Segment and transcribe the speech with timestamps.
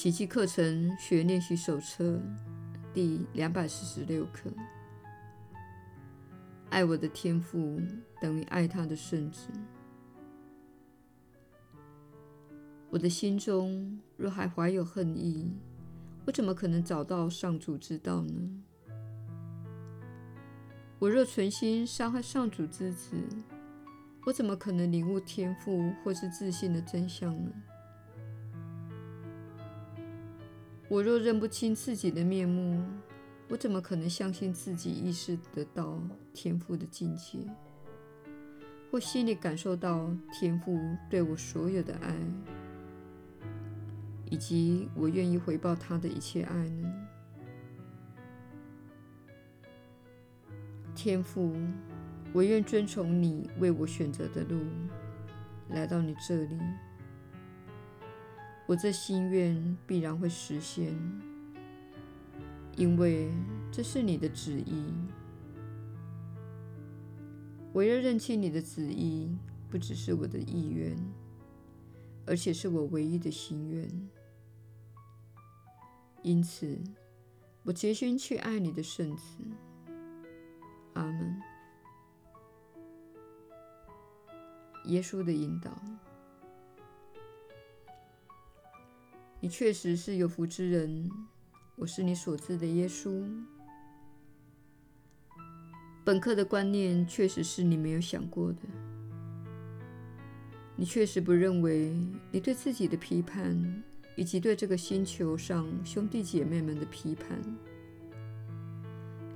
[0.00, 2.20] 奇迹课程学练习手册
[2.94, 4.48] 第两百四十六课：
[6.70, 7.80] 爱我的天赋
[8.20, 9.48] 等于爱他的圣子。
[12.90, 15.52] 我的心中若还怀有恨意，
[16.26, 18.62] 我怎么可能找到上主之道呢？
[21.00, 23.16] 我若存心伤害上主之子，
[24.24, 27.50] 我怎么可能领悟天赋或是自信的真相呢？
[30.88, 32.82] 我若认不清自己的面目，
[33.48, 36.00] 我怎么可能相信自己意识得到
[36.32, 37.38] 天父的境界，
[38.90, 40.80] 或心里感受到天父
[41.10, 42.16] 对我所有的爱，
[44.30, 47.08] 以及我愿意回报他的一切爱呢？
[50.94, 51.54] 天父，
[52.32, 54.58] 我愿遵从你为我选择的路，
[55.68, 56.58] 来到你这里。
[58.68, 60.94] 我这心愿必然会实现，
[62.76, 63.32] 因为
[63.72, 64.92] 这是你的旨意。
[67.72, 69.34] 我要认清你的旨意，
[69.70, 70.94] 不只是我的意愿，
[72.26, 74.10] 而且是我唯一的心愿。
[76.22, 76.78] 因此，
[77.62, 79.38] 我决心去爱你的圣子。
[80.92, 81.40] 阿门。
[84.84, 85.72] 耶稣的引导。
[89.40, 91.08] 你确实是有福之人，
[91.76, 93.24] 我是你所知的耶稣。
[96.04, 98.58] 本课的观念确实是你没有想过的。
[100.74, 101.94] 你确实不认为
[102.32, 103.84] 你对自己的批判，
[104.16, 107.40] 以及对这个星球上兄弟姐妹们的批判，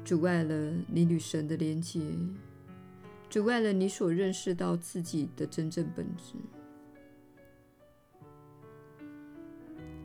[0.05, 2.01] 阻碍了你与神的连结，
[3.31, 6.35] 阻碍了你所认识到自己的真正本质。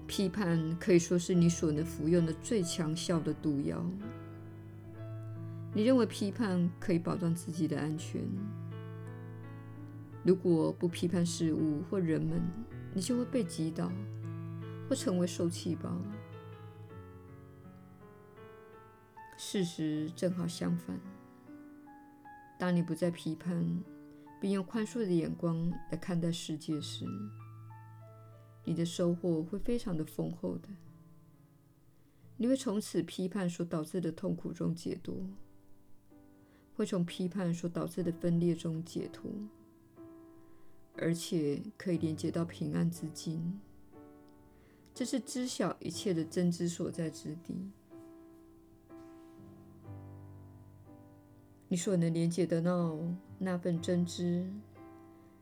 [0.08, 3.86] 批判可以说是你所能服用的最强效的毒药。
[5.74, 8.24] 你认为批判可以保障自己的安全？
[10.24, 12.42] 如果不批判事物或人们，
[12.94, 13.92] 你就会被击倒，
[14.90, 15.96] 或成为受气包。
[19.38, 21.00] 事实正好相反。
[22.58, 23.84] 当你不再批判，
[24.42, 27.06] 并用宽恕的眼光来看待世界时，
[28.68, 30.68] 你的收获会非常的丰厚的。
[32.36, 35.16] 你会从此批判所导致的痛苦中解脱，
[36.76, 39.32] 会从批判所导致的分裂中解脱，
[40.98, 43.58] 而且可以连接到平安之境。
[44.94, 47.72] 这是知晓一切的真知所在之地。
[51.70, 53.00] 你所能连接得到
[53.40, 54.46] 那份真知。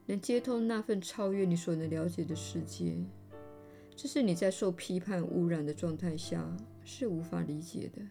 [0.08, 2.96] 能接通那份超越你所能了解的世界，
[3.96, 6.46] 这是你在受批判污染的状态下
[6.84, 8.02] 是无法理解的。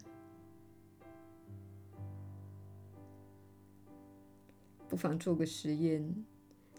[4.89, 6.25] 不妨做个实验，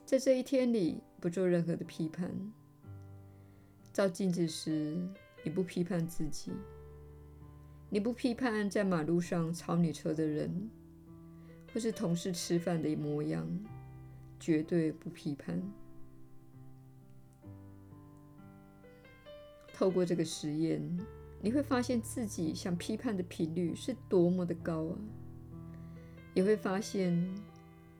[0.05, 2.31] 在这一天里不做任何的批判。
[3.93, 4.97] 照镜子时，
[5.43, 6.53] 你不批判自己，
[7.89, 10.71] 你不批判在马路上超你车的人，
[11.73, 13.49] 或是同事吃饭的模样。
[14.39, 15.63] 绝对不批判。
[19.73, 20.81] 透过这个实验，
[21.43, 24.99] 你会发现自己想批判的频率是多么的高啊！
[26.33, 27.15] 也会发现，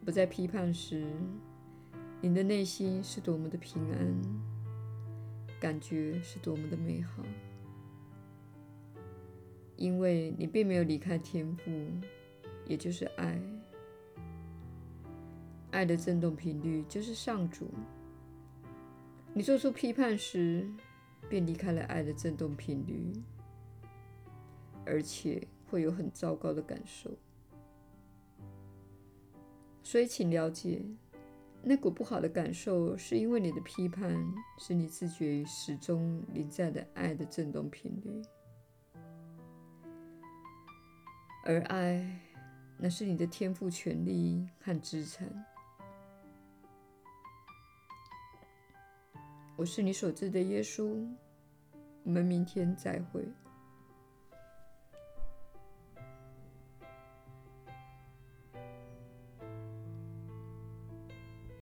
[0.05, 1.07] 不再批判时，
[2.21, 4.23] 你的内心是多么的平安，
[5.61, 7.23] 感觉是多么的美好。
[9.77, 11.71] 因为你并没有离开天赋，
[12.67, 13.39] 也就是爱。
[15.71, 17.69] 爱的振动频率就是上主。
[19.35, 20.67] 你做出批判时，
[21.29, 23.13] 便离开了爱的振动频率，
[24.87, 27.11] 而且会有很糟糕的感受。
[29.83, 30.83] 所以，请了解，
[31.63, 34.17] 那股不好的感受是因为你的批判
[34.59, 38.23] 使你自觉于始终临在的爱的振动频率，
[41.45, 42.21] 而爱，
[42.79, 45.29] 那是你的天赋权利和资产。
[49.57, 51.03] 我是你所知的耶稣，
[52.05, 53.27] 我们明天再会。